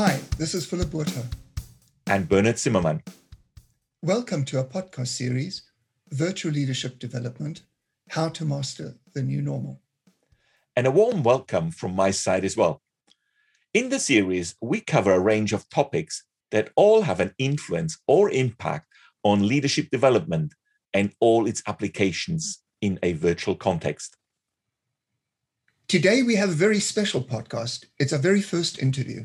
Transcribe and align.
Hi, 0.00 0.20
this 0.36 0.54
is 0.54 0.64
Philip 0.64 0.92
Botha. 0.92 1.24
And 2.06 2.28
Bernhard 2.28 2.56
Zimmermann. 2.56 3.02
Welcome 4.00 4.44
to 4.44 4.58
our 4.58 4.64
podcast 4.64 5.08
series, 5.08 5.62
Virtual 6.10 6.52
Leadership 6.52 7.00
Development 7.00 7.62
How 8.10 8.28
to 8.28 8.44
Master 8.44 8.94
the 9.12 9.24
New 9.24 9.42
Normal. 9.42 9.80
And 10.76 10.86
a 10.86 10.92
warm 10.92 11.24
welcome 11.24 11.72
from 11.72 11.96
my 11.96 12.12
side 12.12 12.44
as 12.44 12.56
well. 12.56 12.80
In 13.74 13.88
the 13.88 13.98
series, 13.98 14.54
we 14.62 14.80
cover 14.80 15.14
a 15.14 15.18
range 15.18 15.52
of 15.52 15.68
topics 15.68 16.22
that 16.52 16.70
all 16.76 17.02
have 17.02 17.18
an 17.18 17.34
influence 17.36 17.98
or 18.06 18.30
impact 18.30 18.86
on 19.24 19.48
leadership 19.48 19.90
development 19.90 20.54
and 20.94 21.12
all 21.18 21.48
its 21.48 21.60
applications 21.66 22.62
in 22.80 23.00
a 23.02 23.14
virtual 23.14 23.56
context. 23.56 24.16
Today, 25.88 26.22
we 26.22 26.36
have 26.36 26.50
a 26.50 26.64
very 26.66 26.78
special 26.78 27.20
podcast. 27.20 27.86
It's 27.98 28.12
our 28.12 28.20
very 28.20 28.42
first 28.42 28.78
interview. 28.78 29.24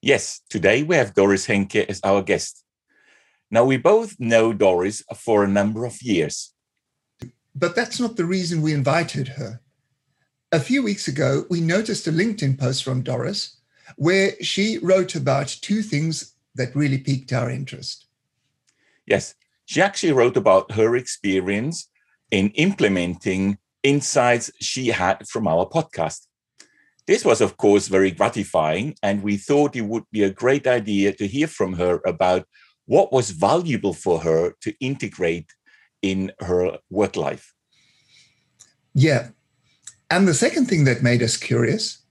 Yes, 0.00 0.40
today 0.48 0.82
we 0.82 0.96
have 0.96 1.14
Doris 1.14 1.46
Henke 1.46 1.88
as 1.88 2.00
our 2.04 2.22
guest. 2.22 2.64
Now, 3.50 3.64
we 3.64 3.78
both 3.78 4.14
know 4.20 4.52
Doris 4.52 5.02
for 5.16 5.42
a 5.42 5.48
number 5.48 5.84
of 5.84 6.00
years. 6.02 6.52
But 7.54 7.74
that's 7.74 7.98
not 7.98 8.16
the 8.16 8.24
reason 8.24 8.62
we 8.62 8.72
invited 8.72 9.28
her. 9.28 9.60
A 10.52 10.60
few 10.60 10.82
weeks 10.82 11.08
ago, 11.08 11.44
we 11.50 11.60
noticed 11.60 12.06
a 12.06 12.12
LinkedIn 12.12 12.58
post 12.58 12.84
from 12.84 13.02
Doris 13.02 13.56
where 13.96 14.32
she 14.42 14.78
wrote 14.78 15.14
about 15.14 15.48
two 15.48 15.82
things 15.82 16.34
that 16.54 16.76
really 16.76 16.98
piqued 16.98 17.32
our 17.32 17.50
interest. 17.50 18.06
Yes, 19.06 19.34
she 19.64 19.82
actually 19.82 20.12
wrote 20.12 20.36
about 20.36 20.72
her 20.72 20.94
experience 20.94 21.90
in 22.30 22.50
implementing 22.50 23.58
insights 23.82 24.50
she 24.60 24.88
had 24.88 25.26
from 25.26 25.48
our 25.48 25.66
podcast. 25.66 26.27
This 27.08 27.24
was, 27.24 27.40
of 27.40 27.56
course, 27.56 27.88
very 27.88 28.10
gratifying, 28.10 28.94
and 29.02 29.22
we 29.22 29.38
thought 29.38 29.74
it 29.74 29.86
would 29.86 30.04
be 30.12 30.24
a 30.24 30.30
great 30.30 30.66
idea 30.66 31.10
to 31.14 31.26
hear 31.26 31.46
from 31.46 31.72
her 31.72 32.02
about 32.06 32.46
what 32.84 33.14
was 33.14 33.30
valuable 33.30 33.94
for 33.94 34.20
her 34.20 34.52
to 34.60 34.74
integrate 34.78 35.50
in 36.02 36.32
her 36.40 36.78
work 36.90 37.16
life. 37.16 37.54
Yeah. 38.94 39.28
And 40.10 40.28
the 40.28 40.34
second 40.34 40.66
thing 40.66 40.84
that 40.84 41.02
made 41.02 41.22
us 41.22 41.38
curious, 41.38 42.02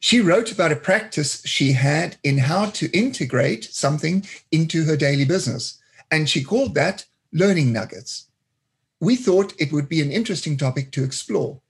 she 0.00 0.20
wrote 0.20 0.50
about 0.50 0.72
a 0.72 0.76
practice 0.76 1.42
she 1.44 1.72
had 1.72 2.16
in 2.24 2.38
how 2.38 2.70
to 2.70 2.90
integrate 2.96 3.64
something 3.64 4.24
into 4.50 4.84
her 4.84 4.96
daily 4.96 5.26
business. 5.26 5.78
And 6.10 6.26
she 6.26 6.42
called 6.42 6.74
that 6.74 7.04
learning 7.34 7.70
nuggets. 7.70 8.28
We 8.98 9.16
thought 9.16 9.52
it 9.58 9.72
would 9.72 9.90
be 9.90 10.00
an 10.00 10.10
interesting 10.10 10.56
topic 10.56 10.90
to 10.92 11.04
explore. 11.04 11.60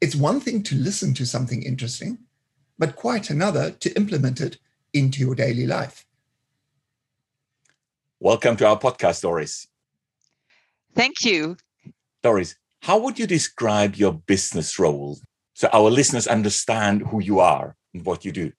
It's 0.00 0.14
one 0.14 0.40
thing 0.40 0.62
to 0.64 0.74
listen 0.74 1.14
to 1.14 1.24
something 1.24 1.62
interesting, 1.62 2.18
but 2.78 2.96
quite 2.96 3.30
another 3.30 3.70
to 3.70 3.96
implement 3.96 4.40
it 4.40 4.58
into 4.92 5.20
your 5.20 5.34
daily 5.34 5.66
life. 5.66 6.04
Welcome 8.20 8.56
to 8.56 8.66
our 8.66 8.78
podcast, 8.78 9.22
Doris. 9.22 9.66
Thank 10.94 11.24
you. 11.24 11.56
Doris, 12.22 12.56
how 12.82 12.98
would 12.98 13.18
you 13.18 13.26
describe 13.26 13.96
your 13.96 14.12
business 14.12 14.78
role 14.78 15.18
so 15.54 15.68
our 15.72 15.90
listeners 15.90 16.26
understand 16.26 17.02
who 17.08 17.22
you 17.22 17.40
are 17.40 17.76
and 17.94 18.04
what 18.04 18.24
you 18.24 18.32
do? 18.32 18.52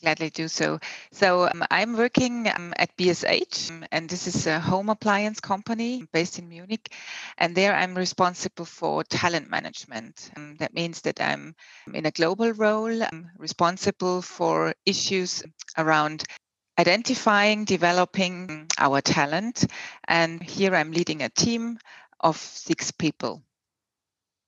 Gladly 0.00 0.30
do 0.30 0.46
so. 0.46 0.78
So 1.10 1.48
um, 1.48 1.64
I'm 1.70 1.96
working 1.96 2.48
um, 2.48 2.72
at 2.76 2.96
BSH, 2.96 3.70
um, 3.70 3.84
and 3.90 4.08
this 4.08 4.28
is 4.28 4.46
a 4.46 4.60
home 4.60 4.90
appliance 4.90 5.40
company 5.40 6.04
based 6.12 6.38
in 6.38 6.48
Munich. 6.48 6.92
And 7.36 7.54
there 7.54 7.74
I'm 7.74 7.96
responsible 7.96 8.64
for 8.64 9.02
talent 9.02 9.50
management. 9.50 10.30
Um, 10.36 10.56
that 10.58 10.72
means 10.72 11.00
that 11.02 11.20
I'm 11.20 11.56
in 11.92 12.06
a 12.06 12.12
global 12.12 12.52
role, 12.52 13.02
I'm 13.02 13.30
responsible 13.38 14.22
for 14.22 14.74
issues 14.86 15.42
around 15.76 16.24
identifying, 16.78 17.64
developing 17.64 18.68
our 18.78 19.00
talent. 19.00 19.66
And 20.06 20.40
here 20.40 20.76
I'm 20.76 20.92
leading 20.92 21.22
a 21.22 21.28
team 21.28 21.78
of 22.20 22.36
six 22.36 22.92
people. 22.92 23.42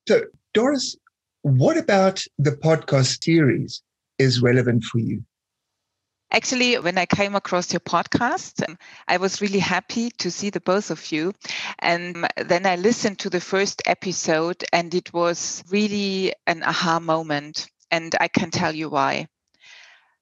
So, 0.07 0.21
Doris, 0.53 0.95
what 1.41 1.77
about 1.77 2.23
the 2.39 2.51
podcast 2.51 3.23
series 3.23 3.81
is 4.17 4.41
relevant 4.41 4.83
for 4.85 4.99
you? 4.99 5.23
Actually, 6.31 6.79
when 6.79 6.97
I 6.97 7.05
came 7.05 7.35
across 7.35 7.73
your 7.73 7.81
podcast, 7.81 8.63
I 9.07 9.17
was 9.17 9.41
really 9.41 9.59
happy 9.59 10.11
to 10.19 10.31
see 10.31 10.49
the 10.49 10.61
both 10.61 10.89
of 10.89 11.11
you. 11.11 11.33
And 11.79 12.27
then 12.37 12.65
I 12.65 12.77
listened 12.77 13.19
to 13.19 13.29
the 13.29 13.41
first 13.41 13.81
episode, 13.85 14.63
and 14.71 14.93
it 14.95 15.13
was 15.13 15.63
really 15.69 16.33
an 16.47 16.63
aha 16.63 16.99
moment. 16.99 17.69
And 17.91 18.15
I 18.19 18.29
can 18.29 18.49
tell 18.49 18.73
you 18.73 18.89
why. 18.89 19.27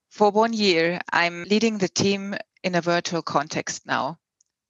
For 0.08 0.30
one 0.30 0.52
year, 0.52 1.00
I'm 1.12 1.44
leading 1.44 1.78
the 1.78 1.88
team 1.88 2.34
in 2.64 2.74
a 2.74 2.80
virtual 2.80 3.22
context 3.22 3.86
now. 3.86 4.18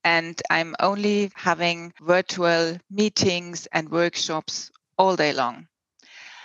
And 0.04 0.40
I'm 0.50 0.76
only 0.78 1.30
having 1.34 1.94
virtual 2.00 2.76
meetings 2.90 3.66
and 3.72 3.88
workshops 3.88 4.70
all 4.98 5.16
day 5.16 5.32
long. 5.32 5.68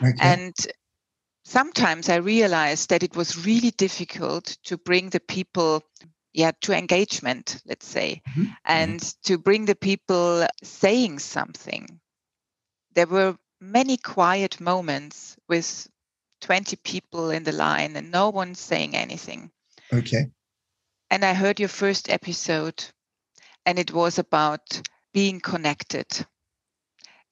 Okay. 0.02 0.14
And 0.20 0.56
sometimes 1.46 2.10
I 2.10 2.16
realized 2.16 2.90
that 2.90 3.04
it 3.04 3.16
was 3.16 3.46
really 3.46 3.72
difficult 3.72 4.58
to 4.64 4.78
bring 4.78 5.10
the 5.10 5.20
people 5.20 5.84
yeah 6.34 6.52
to 6.62 6.74
engagement 6.74 7.62
let's 7.66 7.88
say 7.88 8.22
mm-hmm. 8.28 8.52
and 8.66 9.00
to 9.24 9.38
bring 9.38 9.66
the 9.66 9.76
people 9.76 10.46
saying 10.64 11.20
something. 11.20 12.00
There 12.94 13.08
were 13.08 13.38
many 13.62 13.98
quiet 13.98 14.60
moments 14.60 15.38
with 15.48 15.88
20 16.42 16.76
people 16.78 17.30
in 17.30 17.44
the 17.44 17.52
line 17.52 17.96
and 17.96 18.12
no 18.12 18.30
one 18.30 18.56
saying 18.56 18.96
anything. 18.96 19.52
Okay. 19.94 20.32
And 21.10 21.24
i 21.24 21.34
heard 21.34 21.60
your 21.60 21.70
first 21.70 22.10
episode 22.10 22.84
and 23.66 23.80
it 23.80 23.92
was 23.92 24.20
about 24.20 24.82
being 25.14 25.40
connected. 25.40 26.08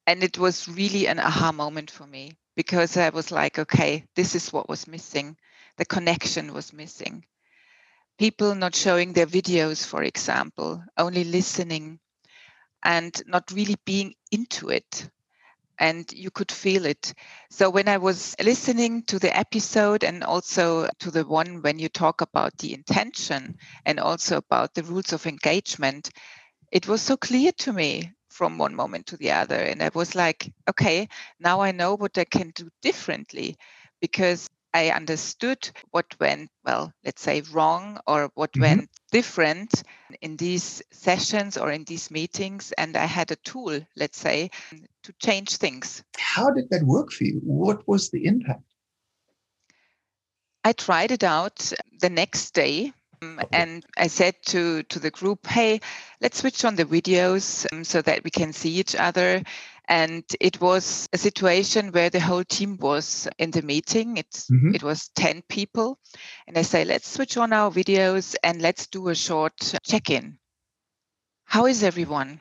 And 0.05 0.23
it 0.23 0.37
was 0.37 0.67
really 0.67 1.07
an 1.07 1.19
aha 1.19 1.51
moment 1.51 1.89
for 1.89 2.05
me 2.05 2.37
because 2.55 2.97
I 2.97 3.09
was 3.09 3.31
like, 3.31 3.59
okay, 3.59 4.05
this 4.15 4.35
is 4.35 4.53
what 4.53 4.69
was 4.69 4.87
missing. 4.87 5.37
The 5.77 5.85
connection 5.85 6.53
was 6.53 6.73
missing. 6.73 7.25
People 8.17 8.55
not 8.55 8.75
showing 8.75 9.13
their 9.13 9.27
videos, 9.27 9.85
for 9.85 10.03
example, 10.03 10.83
only 10.97 11.23
listening 11.23 11.99
and 12.83 13.21
not 13.27 13.51
really 13.51 13.77
being 13.85 14.13
into 14.31 14.69
it. 14.69 15.09
And 15.79 16.11
you 16.13 16.31
could 16.31 16.51
feel 16.51 16.85
it. 16.85 17.13
So 17.51 17.69
when 17.69 17.87
I 17.89 17.97
was 17.97 18.35
listening 18.41 19.03
to 19.05 19.19
the 19.19 19.35
episode 19.35 20.03
and 20.03 20.23
also 20.23 20.89
to 20.99 21.11
the 21.11 21.25
one 21.25 21.61
when 21.61 21.79
you 21.79 21.89
talk 21.89 22.21
about 22.21 22.57
the 22.59 22.73
intention 22.73 23.57
and 23.85 23.99
also 23.99 24.37
about 24.37 24.73
the 24.75 24.83
rules 24.83 25.13
of 25.13 25.25
engagement, 25.27 26.09
it 26.71 26.87
was 26.87 27.01
so 27.01 27.17
clear 27.17 27.51
to 27.53 27.73
me 27.73 28.11
from 28.33 28.57
one 28.57 28.75
moment 28.75 29.05
to 29.07 29.17
the 29.17 29.31
other. 29.31 29.55
And 29.55 29.81
I 29.83 29.91
was 29.93 30.15
like, 30.15 30.51
okay, 30.67 31.07
now 31.39 31.61
I 31.61 31.71
know 31.71 31.95
what 31.95 32.17
I 32.17 32.25
can 32.25 32.51
do 32.55 32.69
differently 32.81 33.55
because 34.01 34.49
I 34.73 34.89
understood 34.89 35.69
what 35.91 36.19
went, 36.19 36.49
well, 36.65 36.91
let's 37.05 37.21
say 37.21 37.41
wrong 37.51 37.99
or 38.07 38.31
what 38.33 38.51
mm-hmm. 38.53 38.61
went 38.61 38.89
different 39.11 39.83
in 40.21 40.35
these 40.35 40.81
sessions 40.91 41.57
or 41.57 41.71
in 41.71 41.83
these 41.83 42.09
meetings. 42.09 42.71
And 42.75 42.97
I 42.97 43.05
had 43.05 43.29
a 43.29 43.35
tool, 43.37 43.79
let's 43.95 44.17
say, 44.17 44.49
to 45.03 45.13
change 45.21 45.57
things. 45.57 46.03
How 46.17 46.49
did 46.49 46.71
that 46.71 46.83
work 46.83 47.11
for 47.11 47.23
you? 47.23 47.39
What 47.43 47.87
was 47.87 48.09
the 48.09 48.25
impact? 48.25 48.63
I 50.63 50.73
tried 50.73 51.11
it 51.11 51.23
out 51.23 51.71
the 51.99 52.09
next 52.09 52.55
day 52.55 52.93
and 53.51 53.85
I 53.97 54.07
said 54.07 54.35
to, 54.47 54.83
to 54.83 54.99
the 54.99 55.11
group, 55.11 55.47
hey, 55.47 55.81
let's 56.21 56.39
switch 56.39 56.65
on 56.65 56.75
the 56.75 56.85
videos 56.85 57.65
um, 57.71 57.83
so 57.83 58.01
that 58.01 58.23
we 58.23 58.29
can 58.29 58.53
see 58.53 58.71
each 58.71 58.95
other. 58.95 59.43
And 59.87 60.23
it 60.39 60.61
was 60.61 61.09
a 61.11 61.17
situation 61.17 61.91
where 61.91 62.09
the 62.09 62.19
whole 62.19 62.43
team 62.43 62.77
was 62.77 63.27
in 63.37 63.51
the 63.51 63.61
meeting. 63.61 64.17
It's, 64.17 64.49
mm-hmm. 64.49 64.73
It 64.73 64.83
was 64.83 65.09
10 65.15 65.43
people. 65.49 65.99
And 66.47 66.57
I 66.57 66.61
say, 66.61 66.85
let's 66.85 67.09
switch 67.09 67.35
on 67.37 67.51
our 67.51 67.69
videos 67.69 68.35
and 68.43 68.61
let's 68.61 68.87
do 68.87 69.09
a 69.09 69.15
short 69.15 69.53
check 69.83 70.09
in. 70.09 70.37
How 71.45 71.65
is 71.65 71.83
everyone? 71.83 72.39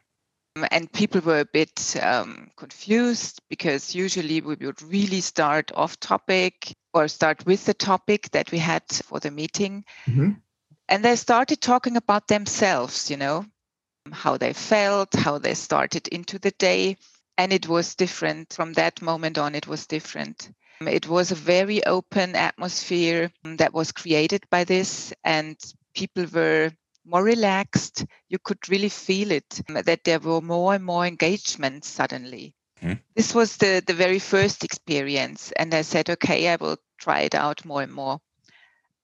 Um, 0.55 0.67
and 0.70 0.93
people 0.93 1.20
were 1.20 1.40
a 1.40 1.44
bit 1.52 1.96
um, 2.00 2.50
confused 2.56 3.40
because 3.49 3.94
usually 3.94 4.40
we 4.40 4.55
would 4.55 4.82
really 4.82 5.20
start 5.20 5.73
off 5.75 5.99
topic 5.99 6.75
or 6.94 7.08
start 7.08 7.44
with 7.44 7.64
the 7.64 7.75
topic 7.75 8.31
that 8.31 8.52
we 8.52 8.58
had 8.58 8.84
for 8.88 9.19
the 9.19 9.31
meeting. 9.31 9.84
Mm-hmm 10.06 10.32
and 10.93 11.05
they 11.05 11.17
started 11.17 11.61
talking 11.61 11.97
about 11.97 12.29
themselves 12.29 13.11
you 13.11 13.17
know 13.17 13.44
how 14.11 14.37
they 14.37 14.53
felt 14.53 15.15
how 15.15 15.39
they 15.39 15.55
started 15.55 16.09
into 16.09 16.39
the 16.39 16.50
day. 16.53 16.97
And 17.39 17.53
it 17.53 17.69
was 17.69 17.94
different 17.94 18.53
from 18.53 18.73
that 18.75 19.00
moment 19.00 19.39
on 19.39 19.55
it 19.55 19.67
was 19.67 19.87
different. 19.87 20.50
It 20.81 21.09
was 21.09 21.31
a 21.31 21.37
very 21.37 21.85
open 21.87 22.35
atmosphere 22.35 23.31
that 23.44 23.73
was 23.73 23.93
created 23.93 24.44
by 24.50 24.65
this 24.65 25.12
and 25.25 25.56
people 25.94 26.27
were 26.27 26.73
more 27.05 27.23
relaxed. 27.23 28.05
You 28.29 28.39
could 28.39 28.69
really 28.69 28.89
feel 28.89 29.31
it 29.31 29.61
that 29.69 30.05
there 30.05 30.19
were 30.19 30.41
more 30.41 30.75
and 30.75 30.85
more 30.85 31.06
engagement 31.06 31.85
suddenly. 31.85 32.55
Mm. 32.83 32.99
this 33.15 33.33
was 33.33 33.59
the 33.59 33.81
the 33.87 33.94
very 33.94 34.19
first 34.19 34.65
experience 34.65 35.53
and 35.53 35.73
i 35.73 35.83
said 35.83 36.11
okay 36.11 36.49
i 36.49 36.56
will 36.56 36.77
try 36.99 37.21
it 37.21 37.33
out 37.33 37.65
more 37.65 37.81
and 37.81 37.93
more 37.93 38.19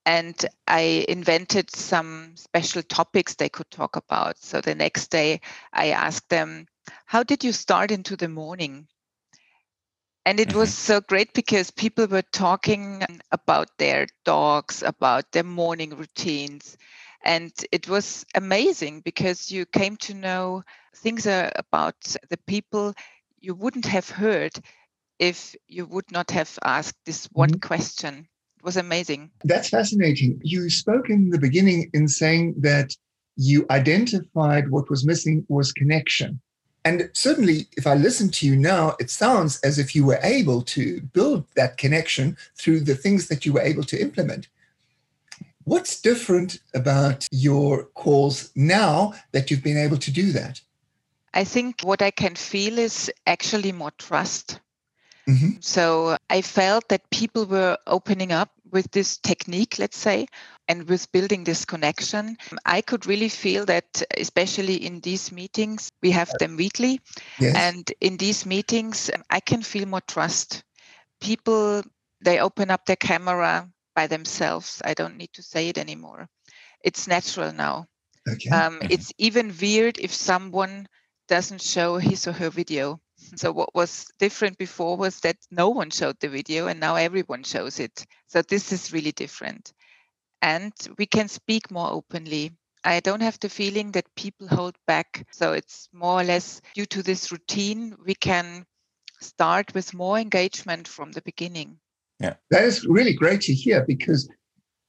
and 0.08 0.42
I 0.66 1.04
invented 1.06 1.70
some 1.70 2.32
special 2.34 2.82
topics 2.82 3.34
they 3.34 3.50
could 3.50 3.70
talk 3.70 3.96
about. 3.96 4.38
So 4.38 4.62
the 4.62 4.74
next 4.74 5.08
day, 5.08 5.42
I 5.70 5.90
asked 5.90 6.30
them, 6.30 6.66
How 7.04 7.22
did 7.22 7.44
you 7.44 7.52
start 7.52 7.90
into 7.90 8.16
the 8.16 8.28
morning? 8.28 8.88
And 10.24 10.40
it 10.40 10.48
mm-hmm. 10.48 10.60
was 10.60 10.72
so 10.72 11.02
great 11.02 11.34
because 11.34 11.70
people 11.70 12.06
were 12.06 12.22
talking 12.32 13.04
about 13.32 13.68
their 13.76 14.06
dogs, 14.24 14.82
about 14.82 15.30
their 15.32 15.44
morning 15.44 15.94
routines. 15.94 16.78
And 17.22 17.52
it 17.70 17.86
was 17.86 18.24
amazing 18.34 19.02
because 19.02 19.52
you 19.52 19.66
came 19.66 19.98
to 19.98 20.14
know 20.14 20.64
things 20.96 21.26
about 21.26 21.96
the 22.30 22.38
people 22.46 22.94
you 23.40 23.54
wouldn't 23.54 23.84
have 23.84 24.08
heard 24.08 24.58
if 25.18 25.54
you 25.66 25.84
would 25.84 26.10
not 26.10 26.30
have 26.30 26.58
asked 26.64 26.96
this 27.04 27.26
one 27.26 27.50
mm-hmm. 27.50 27.68
question. 27.68 28.26
It 28.58 28.64
was 28.64 28.76
amazing. 28.76 29.30
That's 29.44 29.68
fascinating. 29.68 30.40
You 30.42 30.68
spoke 30.68 31.10
in 31.10 31.30
the 31.30 31.38
beginning 31.38 31.90
in 31.94 32.08
saying 32.08 32.54
that 32.58 32.96
you 33.36 33.64
identified 33.70 34.70
what 34.70 34.90
was 34.90 35.06
missing 35.06 35.46
was 35.48 35.72
connection. 35.72 36.40
And 36.84 37.08
certainly, 37.12 37.68
if 37.76 37.86
I 37.86 37.94
listen 37.94 38.30
to 38.30 38.46
you 38.46 38.56
now, 38.56 38.96
it 38.98 39.10
sounds 39.10 39.60
as 39.60 39.78
if 39.78 39.94
you 39.94 40.04
were 40.04 40.18
able 40.22 40.62
to 40.62 41.00
build 41.12 41.44
that 41.54 41.76
connection 41.76 42.36
through 42.56 42.80
the 42.80 42.96
things 42.96 43.28
that 43.28 43.46
you 43.46 43.52
were 43.52 43.60
able 43.60 43.84
to 43.84 44.00
implement. 44.00 44.48
What's 45.64 46.00
different 46.00 46.60
about 46.74 47.28
your 47.30 47.84
calls 47.94 48.50
now 48.56 49.12
that 49.32 49.50
you've 49.50 49.62
been 49.62 49.76
able 49.76 49.98
to 49.98 50.10
do 50.10 50.32
that? 50.32 50.60
I 51.34 51.44
think 51.44 51.82
what 51.82 52.02
I 52.02 52.10
can 52.10 52.34
feel 52.34 52.78
is 52.78 53.12
actually 53.26 53.70
more 53.70 53.92
trust. 53.98 54.60
Mm-hmm. 55.28 55.60
So 55.60 56.16
I 56.30 56.40
felt 56.40 56.88
that 56.88 57.10
people 57.10 57.44
were 57.44 57.76
opening 57.86 58.32
up 58.32 58.50
with 58.70 58.90
this 58.90 59.18
technique, 59.18 59.78
let's 59.78 59.98
say, 59.98 60.26
and 60.68 60.88
with 60.88 61.10
building 61.12 61.44
this 61.44 61.64
connection. 61.64 62.36
I 62.64 62.80
could 62.80 63.06
really 63.06 63.28
feel 63.28 63.66
that, 63.66 64.02
especially 64.16 64.86
in 64.86 65.00
these 65.00 65.30
meetings, 65.30 65.90
we 66.02 66.10
have 66.12 66.30
them 66.38 66.56
weekly. 66.56 67.00
Yes. 67.38 67.54
And 67.56 67.92
in 68.00 68.16
these 68.16 68.46
meetings, 68.46 69.10
I 69.28 69.40
can 69.40 69.62
feel 69.62 69.86
more 69.86 70.02
trust. 70.08 70.62
People, 71.20 71.82
they 72.22 72.40
open 72.40 72.70
up 72.70 72.86
their 72.86 72.96
camera 72.96 73.68
by 73.94 74.06
themselves. 74.06 74.80
I 74.84 74.94
don't 74.94 75.16
need 75.16 75.32
to 75.34 75.42
say 75.42 75.68
it 75.68 75.78
anymore. 75.78 76.28
It's 76.82 77.06
natural 77.06 77.52
now. 77.52 77.86
Okay. 78.26 78.50
Um, 78.50 78.78
it's 78.88 79.12
even 79.18 79.54
weird 79.60 79.98
if 79.98 80.12
someone 80.12 80.86
doesn't 81.28 81.60
show 81.60 81.98
his 81.98 82.26
or 82.26 82.32
her 82.32 82.50
video 82.50 83.00
so 83.36 83.52
what 83.52 83.74
was 83.74 84.06
different 84.18 84.58
before 84.58 84.96
was 84.96 85.20
that 85.20 85.36
no 85.50 85.68
one 85.68 85.90
showed 85.90 86.18
the 86.20 86.28
video 86.28 86.66
and 86.66 86.80
now 86.80 86.96
everyone 86.96 87.42
shows 87.42 87.80
it. 87.80 88.06
So 88.26 88.42
this 88.42 88.72
is 88.72 88.92
really 88.92 89.12
different. 89.12 89.72
And 90.40 90.72
we 90.98 91.06
can 91.06 91.28
speak 91.28 91.70
more 91.70 91.90
openly. 91.90 92.52
I 92.84 93.00
don't 93.00 93.22
have 93.22 93.38
the 93.40 93.48
feeling 93.48 93.92
that 93.92 94.14
people 94.14 94.46
hold 94.48 94.76
back. 94.86 95.26
So 95.32 95.52
it's 95.52 95.88
more 95.92 96.20
or 96.20 96.24
less 96.24 96.60
due 96.74 96.86
to 96.86 97.02
this 97.02 97.32
routine, 97.32 97.96
we 98.04 98.14
can 98.14 98.64
start 99.20 99.74
with 99.74 99.94
more 99.94 100.18
engagement 100.18 100.86
from 100.86 101.12
the 101.12 101.22
beginning. 101.22 101.80
Yeah. 102.20 102.34
That 102.50 102.64
is 102.64 102.86
really 102.86 103.14
great 103.14 103.40
to 103.42 103.54
hear 103.54 103.84
because 103.84 104.28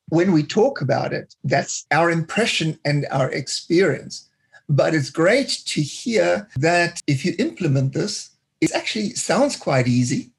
when 0.09 0.31
we 0.31 0.43
talk 0.43 0.81
about 0.81 1.13
it, 1.13 1.35
that's 1.43 1.85
our 1.91 2.11
impression 2.11 2.79
and 2.85 3.05
our 3.11 3.31
experience. 3.31 4.28
But 4.69 4.93
it's 4.93 5.09
great 5.09 5.49
to 5.65 5.81
hear 5.81 6.47
that 6.57 7.01
if 7.07 7.25
you 7.25 7.33
implement 7.39 7.93
this, 7.93 8.29
it 8.61 8.71
actually 8.71 9.15
sounds 9.15 9.55
quite 9.55 9.87
easy. 9.87 10.31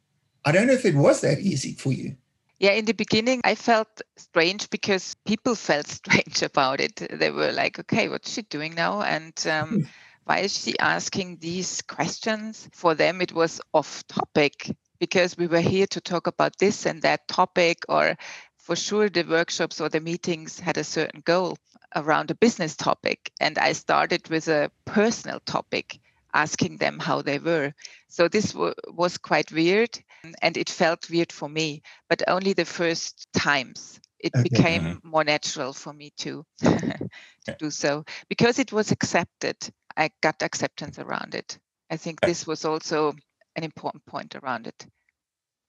I 0.45 0.53
don't 0.53 0.69
know 0.69 0.73
if 0.73 0.85
it 0.85 0.95
was 0.95 1.21
that 1.21 1.41
easy 1.41 1.73
for 1.73 1.93
you. 1.93 2.17
Yeah, 2.61 2.73
in 2.73 2.85
the 2.85 2.93
beginning, 2.93 3.41
I 3.45 3.55
felt 3.55 4.03
strange 4.17 4.69
because 4.71 5.17
people 5.27 5.55
felt 5.69 5.89
strange 5.89 6.43
about 6.43 6.81
it. 6.81 6.97
They 7.11 7.31
were 7.31 7.53
like, 7.53 7.79
okay, 7.81 8.09
what's 8.09 8.33
she 8.33 8.43
doing 8.43 8.75
now? 8.75 9.03
And 9.03 9.35
um, 9.47 9.69
hmm. 9.69 9.81
why 10.25 10.39
is 10.41 10.57
she 10.57 10.79
asking 10.79 11.39
these 11.41 11.83
questions? 11.83 12.69
For 12.73 12.95
them, 12.95 13.21
it 13.21 13.33
was 13.33 13.61
off 13.73 14.07
topic 14.09 14.71
because 15.01 15.39
we 15.39 15.47
were 15.47 15.61
here 15.61 15.87
to 15.87 16.01
talk 16.01 16.27
about 16.27 16.59
this 16.59 16.85
and 16.85 17.01
that 17.01 17.27
topic, 17.27 17.79
or 17.89 18.17
for 18.63 18.77
sure, 18.77 19.09
the 19.09 19.23
workshops 19.23 19.81
or 19.81 19.89
the 19.89 20.01
meetings 20.01 20.61
had 20.61 20.77
a 20.77 20.85
certain 20.85 21.23
goal 21.25 21.57
around 21.97 22.31
a 22.31 22.35
business 22.35 22.77
topic. 22.77 23.33
And 23.41 23.59
I 23.59 23.73
started 23.73 24.29
with 24.29 24.49
a 24.49 24.71
personal 24.85 25.41
topic, 25.41 25.99
asking 26.33 26.77
them 26.77 26.99
how 26.99 27.23
they 27.23 27.39
were. 27.39 27.75
So 28.09 28.29
this 28.29 28.53
w- 28.53 28.75
was 28.89 29.19
quite 29.19 29.51
weird 29.51 29.99
and 30.43 30.57
it 30.57 30.69
felt 30.69 31.11
weird 31.11 31.33
for 31.33 31.49
me, 31.49 31.83
but 32.09 32.23
only 32.29 32.53
the 32.53 32.65
first 32.65 33.27
times. 33.33 34.01
It 34.19 34.33
okay. 34.35 34.43
became 34.43 34.83
mm-hmm. 34.83 35.09
more 35.09 35.25
natural 35.25 35.73
for 35.73 35.93
me 35.93 36.13
to, 36.19 36.45
to 36.61 37.57
do 37.59 37.71
so 37.71 38.05
because 38.29 38.59
it 38.59 38.73
was 38.73 38.93
accepted. 38.93 39.57
I 39.97 40.11
got 40.21 40.43
acceptance 40.43 40.99
around 40.99 41.35
it. 41.35 41.59
I 41.91 41.97
think 41.97 42.21
this 42.21 42.47
was 42.47 42.65
also 42.65 43.15
an 43.57 43.65
important 43.65 44.05
point 44.07 44.37
around 44.37 44.67
it. 44.67 44.87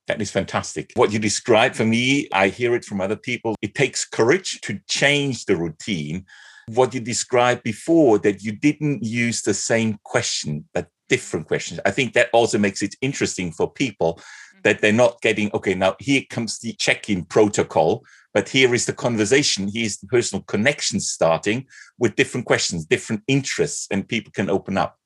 That 0.07 0.21
is 0.21 0.31
fantastic. 0.31 0.91
What 0.95 1.13
you 1.13 1.19
describe 1.19 1.75
for 1.75 1.85
me, 1.85 2.27
I 2.33 2.49
hear 2.49 2.75
it 2.75 2.85
from 2.85 3.01
other 3.01 3.15
people. 3.15 3.55
It 3.61 3.75
takes 3.75 4.03
courage 4.05 4.59
to 4.61 4.79
change 4.89 5.45
the 5.45 5.55
routine. 5.55 6.25
What 6.67 6.93
you 6.93 6.99
described 6.99 7.63
before, 7.63 8.19
that 8.19 8.43
you 8.43 8.51
didn't 8.51 9.03
use 9.03 9.41
the 9.41 9.53
same 9.53 9.99
question, 10.03 10.65
but 10.73 10.87
different 11.07 11.47
questions. 11.47 11.79
I 11.85 11.91
think 11.91 12.13
that 12.13 12.29
also 12.33 12.57
makes 12.57 12.81
it 12.81 12.95
interesting 13.01 13.51
for 13.51 13.69
people 13.69 14.15
mm-hmm. 14.15 14.59
that 14.63 14.79
they're 14.79 14.93
not 14.93 15.21
getting, 15.21 15.51
okay, 15.53 15.75
now 15.75 15.95
here 15.99 16.23
comes 16.29 16.59
the 16.59 16.73
check 16.73 17.09
in 17.09 17.25
protocol, 17.25 18.03
but 18.33 18.49
here 18.49 18.73
is 18.73 18.85
the 18.85 18.93
conversation. 18.93 19.69
Here's 19.73 19.97
the 19.97 20.07
personal 20.07 20.43
connection 20.43 20.99
starting 20.99 21.67
with 21.99 22.15
different 22.15 22.45
questions, 22.45 22.85
different 22.85 23.23
interests, 23.27 23.87
and 23.91 24.07
people 24.07 24.31
can 24.33 24.49
open 24.49 24.77
up. 24.77 24.97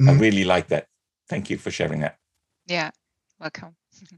Mm-hmm. 0.00 0.10
I 0.10 0.12
really 0.14 0.44
like 0.44 0.68
that. 0.68 0.86
Thank 1.28 1.48
you 1.48 1.58
for 1.58 1.70
sharing 1.70 2.00
that. 2.00 2.16
Yeah, 2.66 2.90
welcome. 3.38 3.76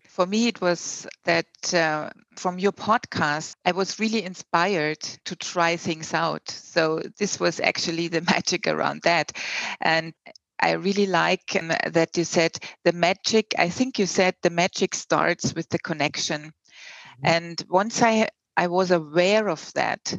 For 0.08 0.26
me, 0.26 0.48
it 0.48 0.60
was 0.60 1.06
that 1.24 1.74
uh, 1.74 2.10
from 2.36 2.58
your 2.58 2.72
podcast, 2.72 3.56
I 3.64 3.72
was 3.72 3.98
really 3.98 4.22
inspired 4.22 5.00
to 5.24 5.36
try 5.36 5.76
things 5.76 6.14
out. 6.14 6.48
So, 6.48 7.00
this 7.18 7.38
was 7.38 7.60
actually 7.60 8.08
the 8.08 8.20
magic 8.30 8.66
around 8.66 9.02
that. 9.02 9.32
And 9.80 10.14
I 10.60 10.72
really 10.72 11.06
like 11.06 11.56
um, 11.58 11.68
that 11.68 12.16
you 12.16 12.24
said 12.24 12.56
the 12.84 12.92
magic, 12.92 13.54
I 13.58 13.68
think 13.68 13.98
you 13.98 14.06
said 14.06 14.36
the 14.42 14.50
magic 14.50 14.94
starts 14.94 15.54
with 15.54 15.68
the 15.68 15.78
connection. 15.78 16.42
Mm-hmm. 16.44 17.26
And 17.26 17.64
once 17.68 18.02
I, 18.02 18.28
I 18.56 18.68
was 18.68 18.90
aware 18.90 19.48
of 19.48 19.72
that, 19.74 20.14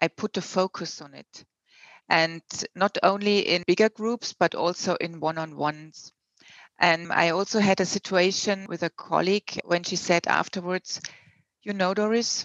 I 0.00 0.08
put 0.08 0.36
a 0.36 0.42
focus 0.42 1.02
on 1.02 1.14
it. 1.14 1.44
And 2.08 2.42
not 2.74 2.98
only 3.02 3.40
in 3.40 3.64
bigger 3.66 3.88
groups, 3.88 4.32
but 4.32 4.54
also 4.54 4.96
in 4.96 5.20
one 5.20 5.38
on 5.38 5.56
ones. 5.56 6.12
And 6.82 7.12
I 7.12 7.30
also 7.30 7.60
had 7.60 7.80
a 7.80 7.86
situation 7.86 8.66
with 8.68 8.82
a 8.82 8.90
colleague 8.90 9.60
when 9.64 9.84
she 9.84 9.96
said 9.96 10.26
afterwards, 10.26 11.00
You 11.62 11.72
know, 11.72 11.94
Doris, 11.94 12.44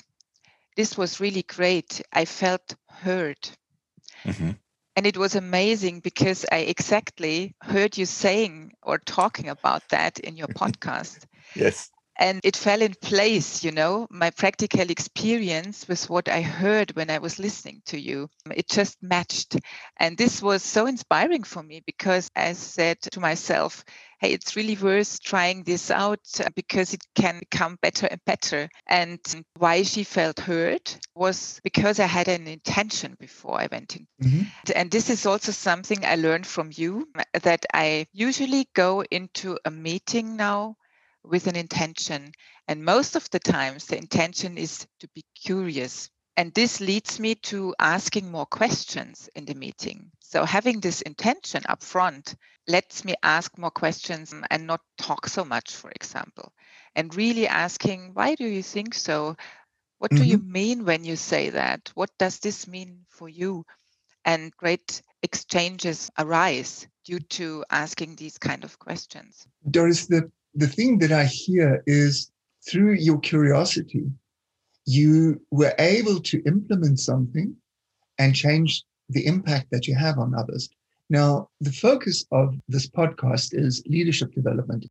this 0.75 0.95
was 0.95 1.19
really 1.19 1.41
great. 1.41 2.01
I 2.13 2.25
felt 2.25 2.75
heard. 2.87 3.49
Mm-hmm. 4.23 4.51
And 4.95 5.05
it 5.07 5.17
was 5.17 5.35
amazing 5.35 6.01
because 6.01 6.45
I 6.51 6.59
exactly 6.59 7.55
heard 7.61 7.97
you 7.97 8.05
saying 8.05 8.73
or 8.83 8.99
talking 8.99 9.49
about 9.49 9.89
that 9.89 10.19
in 10.19 10.37
your 10.37 10.47
podcast. 10.61 11.25
yes 11.55 11.89
and 12.19 12.41
it 12.43 12.55
fell 12.55 12.81
in 12.81 12.93
place 13.01 13.63
you 13.63 13.71
know 13.71 14.07
my 14.09 14.29
practical 14.31 14.89
experience 14.89 15.87
with 15.87 16.09
what 16.09 16.27
i 16.27 16.41
heard 16.41 16.95
when 16.95 17.09
i 17.09 17.17
was 17.17 17.39
listening 17.39 17.81
to 17.85 17.99
you 17.99 18.27
it 18.55 18.67
just 18.67 18.97
matched 19.01 19.55
and 19.97 20.17
this 20.17 20.41
was 20.41 20.63
so 20.63 20.87
inspiring 20.87 21.43
for 21.43 21.61
me 21.63 21.81
because 21.85 22.29
i 22.35 22.53
said 22.53 22.99
to 23.01 23.19
myself 23.19 23.83
hey 24.19 24.31
it's 24.33 24.55
really 24.55 24.75
worth 24.75 25.21
trying 25.21 25.63
this 25.63 25.91
out 25.91 26.19
because 26.55 26.93
it 26.93 27.03
can 27.15 27.39
become 27.39 27.77
better 27.81 28.07
and 28.07 28.19
better 28.25 28.69
and 28.87 29.19
why 29.57 29.83
she 29.83 30.03
felt 30.03 30.39
hurt 30.39 30.97
was 31.15 31.59
because 31.63 31.99
i 31.99 32.05
had 32.05 32.27
an 32.27 32.47
intention 32.47 33.15
before 33.19 33.59
i 33.59 33.67
went 33.71 33.95
in 33.95 34.07
mm-hmm. 34.23 34.43
and 34.75 34.91
this 34.91 35.09
is 35.09 35.25
also 35.25 35.51
something 35.51 36.05
i 36.05 36.15
learned 36.15 36.47
from 36.47 36.69
you 36.73 37.07
that 37.43 37.65
i 37.73 38.05
usually 38.13 38.67
go 38.73 39.03
into 39.11 39.57
a 39.65 39.71
meeting 39.71 40.35
now 40.35 40.75
with 41.29 41.47
an 41.47 41.55
intention. 41.55 42.31
And 42.67 42.83
most 42.83 43.15
of 43.15 43.29
the 43.29 43.39
times, 43.39 43.85
the 43.85 43.97
intention 43.97 44.57
is 44.57 44.87
to 44.99 45.07
be 45.13 45.23
curious. 45.35 46.09
And 46.37 46.53
this 46.53 46.79
leads 46.79 47.19
me 47.19 47.33
to 47.35 47.73
asking 47.79 48.31
more 48.31 48.45
questions 48.45 49.27
in 49.35 49.45
the 49.45 49.55
meeting. 49.55 50.11
So, 50.19 50.45
having 50.45 50.79
this 50.79 51.01
intention 51.01 51.63
up 51.67 51.81
front 51.81 52.35
lets 52.67 53.03
me 53.03 53.15
ask 53.23 53.57
more 53.57 53.71
questions 53.71 54.33
and 54.51 54.67
not 54.67 54.81
talk 54.99 55.27
so 55.27 55.43
much, 55.43 55.75
for 55.75 55.89
example, 55.89 56.53
and 56.95 57.15
really 57.15 57.47
asking, 57.47 58.11
why 58.13 58.35
do 58.35 58.45
you 58.45 58.61
think 58.61 58.93
so? 58.93 59.35
What 59.97 60.11
do 60.11 60.17
mm-hmm. 60.17 60.25
you 60.25 60.37
mean 60.37 60.85
when 60.85 61.03
you 61.03 61.15
say 61.15 61.49
that? 61.49 61.91
What 61.95 62.11
does 62.19 62.37
this 62.39 62.67
mean 62.67 63.05
for 63.09 63.27
you? 63.27 63.65
And 64.23 64.55
great 64.57 65.01
exchanges 65.23 66.11
arise 66.19 66.87
due 67.03 67.19
to 67.19 67.65
asking 67.71 68.15
these 68.15 68.37
kind 68.37 68.63
of 68.63 68.77
questions. 68.77 69.47
Doris, 69.71 70.05
the 70.05 70.29
the 70.53 70.67
thing 70.67 70.99
that 70.99 71.11
I 71.11 71.25
hear 71.25 71.83
is 71.87 72.31
through 72.69 72.93
your 72.93 73.19
curiosity, 73.19 74.05
you 74.87 75.41
were 75.51 75.75
able 75.77 76.19
to 76.21 76.41
implement 76.45 76.97
something 76.97 77.53
and 78.17 78.33
change 78.33 78.83
the 79.09 79.27
impact 79.27 79.67
that 79.71 79.85
you 79.85 79.93
have 79.93 80.17
on 80.17 80.33
others. 80.33 80.69
Now, 81.09 81.49
the 81.59 81.73
focus 81.73 82.25
of 82.31 82.55
this 82.69 82.89
podcast 82.89 83.53
is 83.53 83.83
leadership 83.85 84.33
development. 84.33 84.85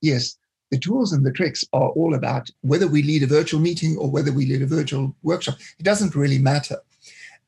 Yes, 0.00 0.36
the 0.72 0.78
tools 0.78 1.12
and 1.12 1.24
the 1.24 1.32
tricks 1.32 1.64
are 1.72 1.90
all 1.90 2.14
about 2.14 2.50
whether 2.62 2.88
we 2.88 3.02
lead 3.02 3.22
a 3.22 3.28
virtual 3.28 3.60
meeting 3.60 3.96
or 3.96 4.10
whether 4.10 4.32
we 4.32 4.44
lead 4.44 4.62
a 4.62 4.66
virtual 4.66 5.14
workshop. 5.22 5.56
It 5.78 5.84
doesn't 5.84 6.16
really 6.16 6.38
matter. 6.38 6.78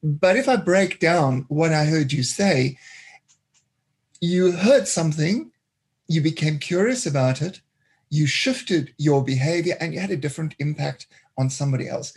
But 0.03 0.37
if 0.37 0.49
I 0.49 0.57
break 0.57 1.01
down 1.01 1.45
what 1.49 1.73
I 1.73 1.85
heard 1.85 2.13
you 2.13 2.23
say, 2.23 2.79
you 4.21 4.53
heard 4.53 4.87
something, 4.87 5.51
you 6.07 6.21
became 6.21 6.59
curious 6.61 7.05
about 7.05 7.43
it, 7.43 7.61
you 8.11 8.27
shifted 8.27 8.95
your 8.97 9.25
behavior, 9.25 9.77
and 9.81 9.93
you 9.93 10.01
had 10.01 10.11
a 10.11 10.17
different 10.17 10.55
impact 10.59 11.07
on 11.41 11.51
somebody 11.51 11.89
else. 11.89 12.13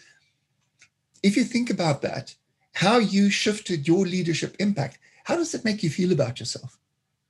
If 1.24 1.38
you 1.38 1.46
think 1.46 1.70
about 1.70 2.02
that, 2.02 2.36
how 2.74 2.98
you 2.98 3.30
shifted 3.30 3.88
your 3.88 4.06
leadership 4.06 4.56
impact, 4.60 5.00
how 5.24 5.38
does 5.38 5.54
it 5.56 5.64
make 5.64 5.82
you 5.82 5.90
feel 5.90 6.12
about 6.12 6.40
yourself? 6.40 6.78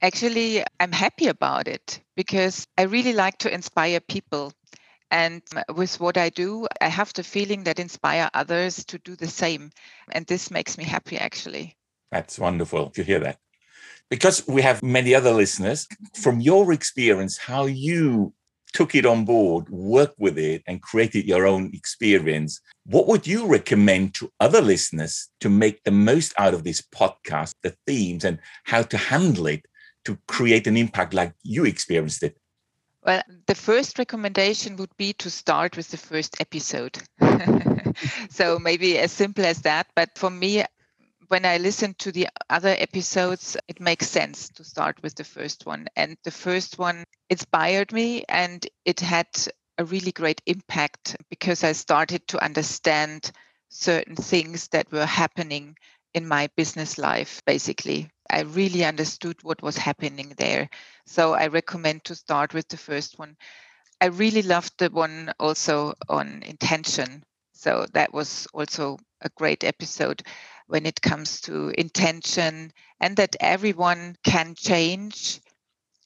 Actually, 0.02 0.64
I'm 0.80 0.92
happy 0.92 1.28
about 1.28 1.68
it 1.68 2.02
because 2.16 2.68
I 2.78 2.84
really 2.84 3.14
like 3.14 3.38
to 3.40 3.54
inspire 3.54 4.00
people. 4.00 4.52
And 5.12 5.44
um, 5.56 5.76
with 5.76 6.00
what 6.00 6.18
I 6.18 6.30
do, 6.30 6.68
I 6.82 6.88
have 6.88 7.14
the 7.14 7.24
feeling 7.24 7.64
that 7.66 7.80
inspire 7.80 8.30
others 8.34 8.84
to 8.86 8.98
do 8.98 9.16
the 9.16 9.28
same. 9.28 9.70
And 10.12 10.26
this 10.26 10.50
makes 10.50 10.78
me 10.78 10.84
happy, 10.84 11.18
actually. 11.18 11.78
That's 12.12 12.40
wonderful 12.40 12.90
to 12.90 13.04
hear 13.04 13.20
that. 13.20 13.38
Because 14.10 14.46
we 14.48 14.62
have 14.64 14.84
many 14.84 15.16
other 15.16 15.32
listeners, 15.32 15.88
from 16.16 16.42
your 16.42 16.74
experience, 16.74 17.38
how 17.38 17.66
you 17.66 18.34
took 18.74 18.96
it 18.96 19.06
on 19.06 19.24
board, 19.24 19.70
worked 19.70 20.20
with 20.20 20.38
it, 20.38 20.64
and 20.68 20.82
created 20.82 21.26
your 21.26 21.46
own 21.46 21.72
experience, 21.74 22.60
what 22.86 23.08
would 23.08 23.26
you 23.26 23.46
recommend 23.46 24.14
to 24.16 24.32
other 24.40 24.62
listeners 24.62 25.30
to 25.40 25.50
make 25.50 25.84
the 25.84 25.92
most 25.92 26.34
out 26.38 26.54
of 26.54 26.64
this 26.64 26.82
podcast, 26.82 27.54
the 27.62 27.76
themes, 27.88 28.26
and 28.26 28.40
how 28.66 28.82
to 28.82 28.98
handle 28.98 29.48
it 29.48 29.66
to 30.06 30.18
create 30.28 30.68
an 30.68 30.76
impact 30.76 31.14
like 31.14 31.34
you 31.44 31.66
experienced 31.66 32.24
it? 32.24 32.38
Well, 33.06 33.22
the 33.48 33.56
first 33.56 34.00
recommendation 34.00 34.78
would 34.78 34.96
be 34.98 35.14
to 35.14 35.30
start 35.30 35.76
with 35.76 35.90
the 35.90 35.98
first 35.98 36.38
episode. 36.40 36.98
so 38.30 38.60
maybe 38.60 38.98
as 38.98 39.12
simple 39.12 39.46
as 39.46 39.62
that. 39.62 39.88
But 39.94 40.18
for 40.18 40.30
me, 40.30 40.64
when 41.34 41.46
I 41.48 41.58
listen 41.58 41.96
to 41.96 42.12
the 42.12 42.28
other 42.48 42.76
episodes, 42.78 43.58
it 43.68 43.80
makes 43.80 44.08
sense 44.08 44.50
to 44.50 44.64
start 44.64 45.02
with 45.02 45.16
the 45.16 45.24
first 45.24 45.66
one. 45.66 45.88
And 45.96 46.16
the 46.24 46.30
first 46.30 46.78
one 46.78 47.06
inspired 47.28 47.92
me 47.92 48.24
and 48.30 48.64
it 48.86 49.00
had 49.00 49.26
a 49.80 49.84
really 49.84 50.12
great 50.12 50.44
impact 50.46 51.16
because 51.32 51.64
I 51.64 51.72
started 51.72 52.28
to 52.28 52.44
understand 52.44 53.32
certain 53.70 54.16
things 54.16 54.68
that 54.68 54.92
were 54.92 55.08
happening 55.08 55.76
in 56.14 56.28
my 56.28 56.52
business 56.56 57.00
life, 57.00 57.42
basically. 57.48 58.12
I 58.30 58.42
really 58.42 58.86
understood 58.86 59.38
what 59.42 59.64
was 59.64 59.76
happening 59.76 60.36
there. 60.38 60.70
So 61.08 61.34
I 61.34 61.48
recommend 61.48 62.04
to 62.04 62.14
start 62.14 62.54
with 62.54 62.68
the 62.68 62.78
first 62.78 63.18
one. 63.18 63.38
I 64.00 64.06
really 64.06 64.44
loved 64.44 64.74
the 64.78 64.92
one 64.92 65.34
also 65.40 65.96
on 66.08 66.44
intention. 66.44 67.24
So 67.54 67.88
that 67.94 68.14
was 68.14 68.46
also 68.54 69.00
a 69.22 69.30
great 69.30 69.64
episode 69.64 70.22
when 70.68 70.86
it 70.86 71.02
comes 71.02 71.42
to 71.42 71.70
intention 71.78 72.72
and 73.00 73.18
that 73.18 73.36
everyone 73.40 74.16
can 74.24 74.56
change 74.56 75.42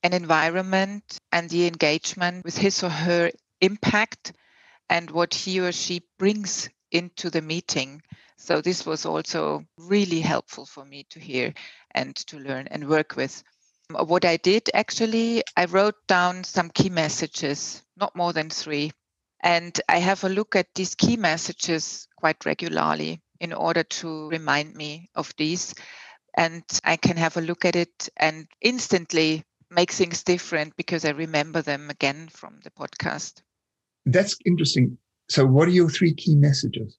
an 0.04 0.14
environment 0.14 1.20
and 1.32 1.50
the 1.50 1.68
engagement 1.68 2.44
with 2.46 2.58
his 2.58 2.84
or 2.84 2.90
her 2.90 3.32
impact 3.62 4.34
and 4.90 5.12
what 5.12 5.34
he 5.34 5.60
or 5.60 5.72
she 5.72 6.02
brings 6.18 6.70
into 6.92 7.30
the 7.30 7.42
meeting. 7.42 8.02
So 8.38 8.62
this 8.62 8.86
was 8.86 9.06
also 9.06 9.66
really 9.78 10.22
helpful 10.22 10.66
for 10.66 10.86
me 10.86 11.06
to 11.10 11.20
hear 11.20 11.54
and 11.92 12.16
to 12.28 12.38
learn 12.38 12.68
and 12.68 12.88
work 12.88 13.16
with. 13.16 13.44
What 13.90 14.26
I 14.26 14.38
did 14.38 14.70
actually, 14.74 15.44
I 15.56 15.66
wrote 15.66 15.96
down 16.08 16.44
some 16.44 16.70
key 16.70 16.90
messages, 16.90 17.82
not 17.96 18.16
more 18.16 18.34
than 18.34 18.50
three. 18.50 18.92
And 19.42 19.80
I 19.88 20.00
have 20.00 20.24
a 20.24 20.30
look 20.30 20.56
at 20.56 20.74
these 20.76 20.96
key 20.96 21.16
messages 21.16 22.08
quite 22.18 22.46
regularly 22.46 23.22
in 23.40 23.54
order 23.54 23.84
to 23.84 24.30
remind 24.30 24.76
me 24.76 25.10
of 25.16 25.34
these. 25.38 25.74
And 26.36 26.64
I 26.84 26.98
can 26.98 27.18
have 27.18 27.38
a 27.38 27.42
look 27.42 27.66
at 27.66 27.76
it 27.76 28.10
and 28.18 28.48
instantly 28.62 29.44
make 29.70 29.92
things 29.92 30.24
different 30.24 30.76
because 30.78 31.06
I 31.06 31.12
remember 31.12 31.62
them 31.62 31.90
again 31.90 32.30
from 32.32 32.60
the 32.64 32.72
podcast. 32.72 33.42
That's 34.06 34.38
interesting. 34.46 34.98
So, 35.30 35.46
what 35.46 35.68
are 35.68 35.72
your 35.72 35.90
three 35.90 36.14
key 36.14 36.36
messages? 36.36 36.98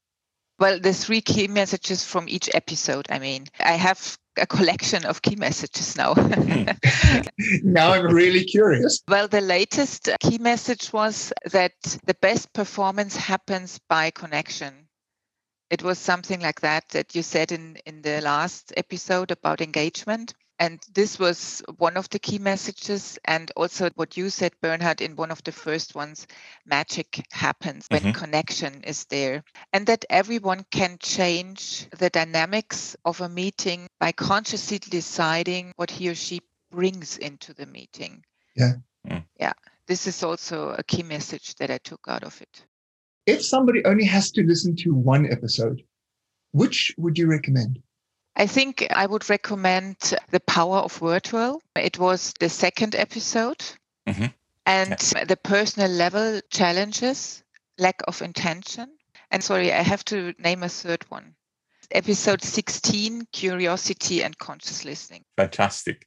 Well, 0.59 0.80
the 0.80 0.92
three 0.92 1.21
key 1.21 1.47
messages 1.47 2.04
from 2.04 2.28
each 2.28 2.50
episode. 2.52 3.07
I 3.11 3.21
mean, 3.21 3.47
I 3.61 3.73
have 3.73 4.18
a 4.37 4.47
collection 4.47 5.04
of 5.04 5.23
key 5.23 5.37
messages 5.37 5.97
now. 5.97 6.14
now 7.62 7.92
I'm 7.92 8.07
really 8.07 8.45
curious. 8.45 9.02
Well, 9.07 9.28
the 9.28 9.40
latest 9.40 10.09
key 10.21 10.38
message 10.38 10.92
was 10.92 11.33
that 11.52 11.73
the 12.04 12.14
best 12.14 12.52
performance 12.52 13.16
happens 13.16 13.78
by 13.88 14.11
connection. 14.11 14.88
It 15.71 15.83
was 15.83 15.99
something 15.99 16.41
like 16.41 16.61
that 16.63 16.89
that 16.91 17.15
you 17.15 17.23
said 17.23 17.53
in, 17.53 17.77
in 17.85 18.03
the 18.03 18.21
last 18.21 18.73
episode 18.77 19.31
about 19.31 19.61
engagement. 19.61 20.35
And 20.61 20.81
this 20.93 21.21
was 21.21 21.63
one 21.77 21.97
of 21.97 22.09
the 22.09 22.19
key 22.19 22.39
messages. 22.39 23.19
And 23.25 23.51
also 23.55 23.91
what 23.95 24.17
you 24.17 24.31
said, 24.31 24.53
Bernhard, 24.61 25.01
in 25.01 25.15
one 25.15 25.31
of 25.31 25.45
the 25.45 25.53
first 25.53 25.95
ones 25.95 26.27
magic 26.67 27.25
happens 27.31 27.87
when 27.91 28.01
mm-hmm. 28.01 28.11
connection 28.13 28.83
is 28.83 29.05
there. 29.05 29.45
And 29.73 29.87
that 29.87 30.05
everyone 30.11 30.65
can 30.71 30.97
change 30.99 31.89
the 31.91 32.11
dynamics 32.11 32.97
of 33.05 33.21
a 33.21 33.29
meeting 33.29 33.87
by 34.01 34.13
consciously 34.13 34.79
deciding 34.79 35.73
what 35.77 35.91
he 35.91 36.09
or 36.09 36.15
she 36.15 36.41
brings 36.71 37.19
into 37.19 37.55
the 37.55 37.67
meeting. 37.67 38.25
Yeah. 38.57 38.75
Mm. 39.07 39.25
Yeah. 39.39 39.53
This 39.87 40.07
is 40.07 40.23
also 40.23 40.71
a 40.71 40.83
key 40.83 41.03
message 41.03 41.55
that 41.57 41.71
I 41.71 41.79
took 41.79 42.07
out 42.09 42.25
of 42.25 42.41
it. 42.43 42.65
If 43.28 43.44
somebody 43.44 43.85
only 43.85 44.06
has 44.06 44.30
to 44.32 44.42
listen 44.42 44.75
to 44.76 44.94
one 44.94 45.30
episode, 45.30 45.82
which 46.52 46.94
would 46.97 47.18
you 47.18 47.26
recommend? 47.26 47.82
I 48.37 48.47
think 48.47 48.87
I 48.90 49.04
would 49.04 49.28
recommend 49.28 50.14
The 50.30 50.40
Power 50.40 50.78
of 50.78 50.97
Virtual. 50.97 51.61
It 51.76 51.99
was 51.99 52.32
the 52.40 52.49
second 52.49 52.94
episode. 52.94 53.62
Mm-hmm. 54.06 54.26
And 54.64 55.12
yeah. 55.14 55.25
the 55.25 55.37
personal 55.37 55.90
level 55.90 56.40
challenges, 56.50 57.42
lack 57.76 58.00
of 58.08 58.23
intention. 58.23 58.97
And 59.30 59.44
sorry, 59.44 59.75
I 59.75 59.82
have 59.82 60.06
to 60.06 60.32
name 60.38 60.62
a 60.62 60.70
third 60.70 61.04
one. 61.11 61.35
Episode 61.90 62.42
16 62.42 63.26
Curiosity 63.32 64.23
and 64.23 64.38
Conscious 64.38 64.87
Listening. 64.87 65.25
Fantastic. 65.37 66.06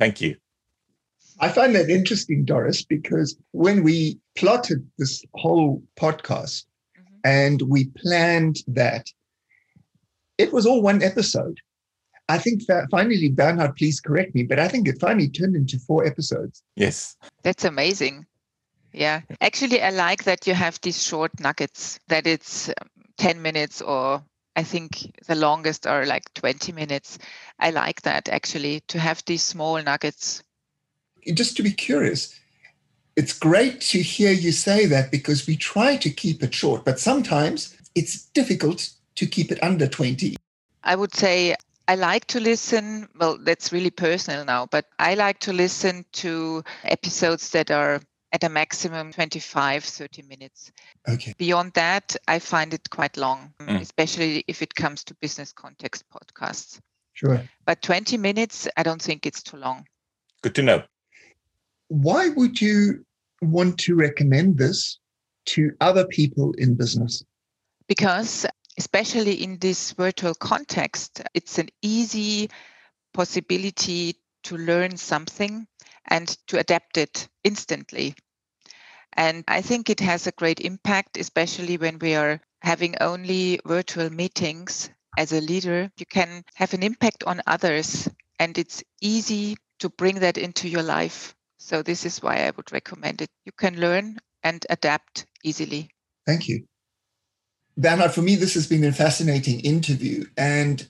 Thank 0.00 0.20
you. 0.20 0.36
I 1.40 1.48
find 1.48 1.74
that 1.74 1.88
interesting, 1.88 2.44
Doris, 2.44 2.84
because 2.84 3.36
when 3.52 3.82
we 3.82 4.18
plotted 4.36 4.86
this 4.98 5.24
whole 5.34 5.82
podcast 5.96 6.66
mm-hmm. 6.96 7.14
and 7.24 7.62
we 7.62 7.86
planned 7.96 8.58
that 8.68 9.06
it 10.40 10.52
was 10.52 10.64
all 10.64 10.80
one 10.80 11.02
episode. 11.02 11.58
I 12.28 12.38
think 12.38 12.66
that 12.66 12.86
finally, 12.90 13.28
Bernhard, 13.28 13.76
please 13.76 14.00
correct 14.00 14.34
me, 14.34 14.44
but 14.44 14.58
I 14.58 14.68
think 14.68 14.88
it 14.88 15.00
finally 15.00 15.28
turned 15.28 15.56
into 15.56 15.78
four 15.78 16.06
episodes. 16.06 16.62
Yes. 16.76 17.16
That's 17.42 17.64
amazing. 17.64 18.26
Yeah. 18.92 19.20
Actually, 19.40 19.82
I 19.82 19.90
like 19.90 20.24
that 20.24 20.46
you 20.46 20.54
have 20.54 20.80
these 20.80 21.02
short 21.02 21.38
nuggets, 21.40 21.98
that 22.08 22.26
it's 22.26 22.68
um, 22.68 22.88
10 23.18 23.42
minutes 23.42 23.82
or 23.82 24.24
I 24.56 24.62
think 24.62 25.12
the 25.26 25.34
longest 25.34 25.86
are 25.86 26.06
like 26.06 26.32
20 26.34 26.72
minutes. 26.72 27.18
I 27.58 27.70
like 27.70 28.02
that 28.02 28.28
actually 28.28 28.80
to 28.88 28.98
have 28.98 29.22
these 29.26 29.42
small 29.42 29.82
nuggets. 29.82 30.42
Just 31.34 31.56
to 31.56 31.62
be 31.62 31.72
curious, 31.72 32.38
it's 33.16 33.38
great 33.38 33.80
to 33.82 34.00
hear 34.00 34.32
you 34.32 34.52
say 34.52 34.86
that 34.86 35.10
because 35.10 35.46
we 35.46 35.56
try 35.56 35.96
to 35.96 36.10
keep 36.10 36.42
it 36.42 36.54
short, 36.54 36.84
but 36.84 36.98
sometimes 36.98 37.76
it's 37.94 38.24
difficult 38.26 38.90
to 39.16 39.26
keep 39.26 39.52
it 39.52 39.62
under 39.62 39.86
20? 39.86 40.36
I 40.82 40.96
would 40.96 41.14
say 41.14 41.54
I 41.88 41.94
like 41.94 42.26
to 42.28 42.40
listen. 42.40 43.08
Well, 43.18 43.38
that's 43.38 43.72
really 43.72 43.90
personal 43.90 44.44
now, 44.44 44.66
but 44.66 44.86
I 44.98 45.14
like 45.14 45.40
to 45.40 45.52
listen 45.52 46.04
to 46.12 46.64
episodes 46.84 47.50
that 47.50 47.70
are 47.70 48.00
at 48.32 48.44
a 48.44 48.48
maximum 48.48 49.12
25, 49.12 49.84
30 49.84 50.22
minutes. 50.22 50.72
Okay. 51.08 51.34
Beyond 51.36 51.72
that, 51.74 52.16
I 52.28 52.38
find 52.38 52.72
it 52.72 52.88
quite 52.90 53.16
long, 53.16 53.52
mm. 53.60 53.80
especially 53.80 54.44
if 54.46 54.62
it 54.62 54.74
comes 54.74 55.02
to 55.04 55.14
business 55.14 55.52
context 55.52 56.04
podcasts. 56.10 56.78
Sure. 57.12 57.42
But 57.66 57.82
20 57.82 58.16
minutes, 58.16 58.68
I 58.76 58.84
don't 58.84 59.02
think 59.02 59.26
it's 59.26 59.42
too 59.42 59.56
long. 59.56 59.84
Good 60.42 60.54
to 60.54 60.62
know. 60.62 60.82
Why 61.90 62.28
would 62.28 62.60
you 62.60 63.04
want 63.42 63.78
to 63.80 63.96
recommend 63.96 64.58
this 64.58 65.00
to 65.46 65.72
other 65.80 66.06
people 66.06 66.52
in 66.52 66.76
business? 66.76 67.24
Because 67.88 68.46
especially 68.78 69.42
in 69.42 69.58
this 69.58 69.90
virtual 69.92 70.34
context, 70.34 71.20
it's 71.34 71.58
an 71.58 71.68
easy 71.82 72.48
possibility 73.12 74.14
to 74.44 74.56
learn 74.56 74.96
something 74.96 75.66
and 76.06 76.28
to 76.46 76.60
adapt 76.60 76.96
it 76.96 77.28
instantly. 77.42 78.14
And 79.14 79.42
I 79.48 79.60
think 79.60 79.90
it 79.90 79.98
has 79.98 80.28
a 80.28 80.32
great 80.32 80.60
impact, 80.60 81.16
especially 81.16 81.76
when 81.76 81.98
we 81.98 82.14
are 82.14 82.40
having 82.62 82.94
only 83.00 83.58
virtual 83.66 84.10
meetings 84.10 84.90
as 85.18 85.32
a 85.32 85.40
leader, 85.40 85.90
you 85.98 86.06
can 86.06 86.44
have 86.54 86.72
an 86.72 86.84
impact 86.84 87.24
on 87.24 87.42
others 87.48 88.08
and 88.38 88.56
it's 88.56 88.84
easy 89.00 89.56
to 89.80 89.88
bring 89.88 90.20
that 90.20 90.38
into 90.38 90.68
your 90.68 90.84
life. 90.84 91.34
So, 91.62 91.82
this 91.82 92.06
is 92.06 92.22
why 92.22 92.46
I 92.46 92.52
would 92.56 92.72
recommend 92.72 93.20
it. 93.20 93.28
You 93.44 93.52
can 93.52 93.78
learn 93.78 94.18
and 94.42 94.64
adapt 94.70 95.26
easily. 95.44 95.90
Thank 96.26 96.48
you. 96.48 96.64
Bernhard, 97.76 98.12
for 98.12 98.22
me, 98.22 98.34
this 98.34 98.54
has 98.54 98.66
been 98.66 98.82
a 98.82 98.92
fascinating 98.92 99.60
interview. 99.60 100.24
And 100.38 100.88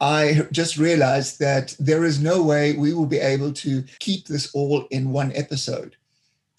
I 0.00 0.46
just 0.52 0.76
realized 0.76 1.40
that 1.40 1.74
there 1.80 2.04
is 2.04 2.20
no 2.20 2.40
way 2.40 2.74
we 2.74 2.94
will 2.94 3.06
be 3.06 3.18
able 3.18 3.52
to 3.52 3.82
keep 3.98 4.28
this 4.28 4.54
all 4.54 4.86
in 4.92 5.10
one 5.10 5.32
episode. 5.34 5.96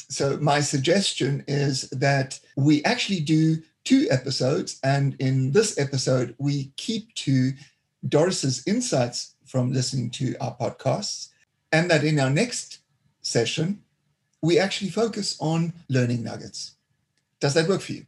So, 0.09 0.37
my 0.37 0.59
suggestion 0.59 1.45
is 1.47 1.89
that 1.91 2.37
we 2.57 2.83
actually 2.83 3.21
do 3.21 3.63
two 3.85 4.07
episodes. 4.11 4.77
And 4.83 5.15
in 5.19 5.53
this 5.53 5.79
episode, 5.79 6.35
we 6.37 6.73
keep 6.75 7.15
to 7.15 7.53
Doris's 8.09 8.61
insights 8.67 9.35
from 9.45 9.71
listening 9.71 10.09
to 10.11 10.35
our 10.41 10.55
podcasts. 10.57 11.29
And 11.71 11.89
that 11.89 12.03
in 12.03 12.19
our 12.19 12.29
next 12.29 12.80
session, 13.21 13.81
we 14.41 14.59
actually 14.59 14.89
focus 14.89 15.37
on 15.39 15.73
learning 15.89 16.23
nuggets. 16.23 16.75
Does 17.39 17.53
that 17.53 17.67
work 17.67 17.81
for 17.81 17.93
you? 17.93 18.05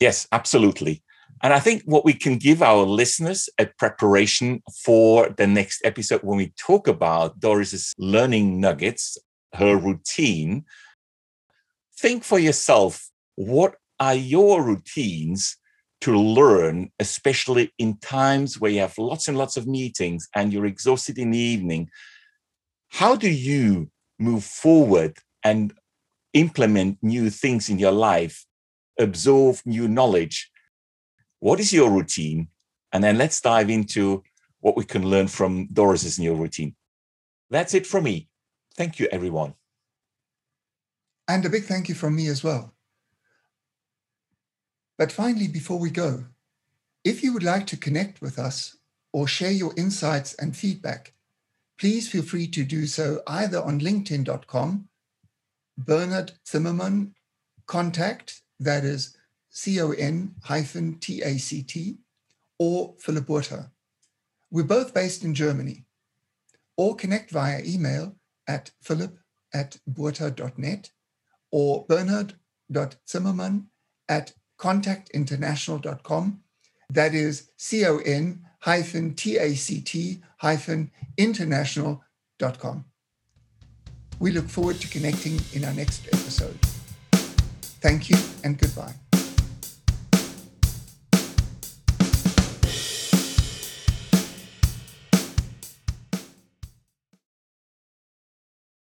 Yes, 0.00 0.26
absolutely. 0.32 1.02
And 1.42 1.52
I 1.52 1.60
think 1.60 1.82
what 1.84 2.04
we 2.04 2.14
can 2.14 2.38
give 2.38 2.62
our 2.62 2.84
listeners 2.84 3.48
a 3.58 3.66
preparation 3.66 4.62
for 4.82 5.28
the 5.28 5.46
next 5.46 5.84
episode 5.84 6.22
when 6.22 6.38
we 6.38 6.52
talk 6.58 6.88
about 6.88 7.40
Doris's 7.40 7.92
learning 7.98 8.60
nuggets, 8.60 9.18
her 9.54 9.76
routine. 9.76 10.64
Think 11.98 12.24
for 12.24 12.38
yourself 12.38 13.10
what 13.36 13.76
are 14.00 14.14
your 14.14 14.62
routines 14.62 15.56
to 16.02 16.16
learn, 16.16 16.90
especially 16.98 17.72
in 17.78 17.96
times 17.98 18.60
where 18.60 18.70
you 18.70 18.80
have 18.80 18.96
lots 18.98 19.28
and 19.28 19.36
lots 19.36 19.56
of 19.56 19.66
meetings 19.66 20.28
and 20.34 20.52
you're 20.52 20.66
exhausted 20.66 21.18
in 21.18 21.30
the 21.30 21.38
evening? 21.38 21.90
How 22.90 23.16
do 23.16 23.30
you 23.30 23.90
move 24.24 24.44
forward 24.44 25.18
and 25.42 25.72
implement 26.32 26.98
new 27.02 27.30
things 27.30 27.68
in 27.68 27.78
your 27.78 27.92
life, 27.92 28.46
absorb 28.98 29.56
new 29.64 29.86
knowledge? 29.88 30.50
What 31.40 31.60
is 31.60 31.72
your 31.72 31.90
routine? 31.90 32.48
And 32.92 33.02
then 33.04 33.18
let's 33.18 33.40
dive 33.40 33.70
into 33.70 34.22
what 34.60 34.76
we 34.76 34.84
can 34.84 35.04
learn 35.06 35.28
from 35.28 35.68
Doris's 35.72 36.18
new 36.18 36.34
routine. 36.34 36.74
That's 37.50 37.74
it 37.74 37.86
from 37.86 38.04
me. 38.04 38.28
Thank 38.76 38.98
you, 38.98 39.06
everyone. 39.12 39.54
And 41.28 41.44
a 41.44 41.50
big 41.50 41.64
thank 41.64 41.88
you 41.88 41.94
from 41.94 42.16
me 42.16 42.28
as 42.28 42.42
well. 42.42 42.72
But 44.98 45.12
finally, 45.12 45.48
before 45.48 45.78
we 45.78 45.90
go, 45.90 46.24
if 47.04 47.22
you 47.22 47.32
would 47.32 47.42
like 47.42 47.66
to 47.68 47.76
connect 47.76 48.22
with 48.22 48.38
us 48.38 48.76
or 49.12 49.26
share 49.28 49.50
your 49.50 49.74
insights 49.76 50.34
and 50.34 50.56
feedback, 50.56 51.14
please 51.78 52.08
feel 52.08 52.22
free 52.22 52.46
to 52.48 52.64
do 52.64 52.86
so 52.86 53.22
either 53.26 53.62
on 53.62 53.80
linkedin.com, 53.80 54.88
Bernhard 55.76 56.32
Zimmermann 56.46 57.14
contact, 57.66 58.42
that 58.60 58.84
is 58.84 59.16
C-O-N 59.50 60.34
hyphen 60.44 60.98
T-A-C-T, 60.98 61.98
or 62.58 62.94
Philip 62.98 63.26
Botha. 63.26 63.70
We're 64.50 64.64
both 64.64 64.94
based 64.94 65.24
in 65.24 65.34
Germany. 65.34 65.84
Or 66.76 66.96
connect 66.96 67.30
via 67.30 67.62
email 67.64 68.16
at 68.48 68.70
philip 68.82 69.18
at 69.52 69.78
burter.net 69.86 70.90
or 71.52 71.86
bernhard.zimmermann 71.88 73.66
at 74.08 74.32
contactinternational.com. 74.58 76.40
That 76.90 77.14
is 77.14 77.50
C 77.56 77.86
O 77.86 77.98
N 77.98 78.44
hyphen 78.64 79.14
T 79.14 79.36
A 79.36 79.54
C 79.54 79.80
T 79.82 80.22
hyphen 80.38 80.90
international.com. 81.18 82.84
We 84.18 84.30
look 84.30 84.48
forward 84.48 84.80
to 84.80 84.88
connecting 84.88 85.38
in 85.52 85.66
our 85.66 85.74
next 85.74 86.06
episode. 86.08 86.58
Thank 87.82 88.08
you 88.08 88.16
and 88.42 88.58
goodbye. 88.58 89.03